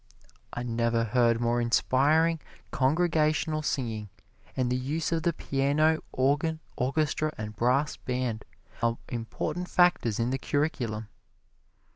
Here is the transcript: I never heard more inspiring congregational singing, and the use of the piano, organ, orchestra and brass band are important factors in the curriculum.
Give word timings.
I 0.51 0.63
never 0.63 1.03
heard 1.03 1.39
more 1.39 1.61
inspiring 1.61 2.39
congregational 2.71 3.61
singing, 3.61 4.09
and 4.57 4.71
the 4.71 4.75
use 4.75 5.11
of 5.11 5.21
the 5.21 5.31
piano, 5.31 6.01
organ, 6.11 6.59
orchestra 6.75 7.31
and 7.37 7.55
brass 7.55 7.97
band 7.97 8.43
are 8.81 8.97
important 9.09 9.69
factors 9.69 10.19
in 10.19 10.31
the 10.31 10.39
curriculum. 10.39 11.09